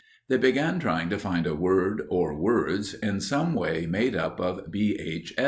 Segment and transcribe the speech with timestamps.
[0.29, 4.71] They began trying to find a word or words in some way made up of
[4.71, 4.95] B.
[4.99, 5.35] H.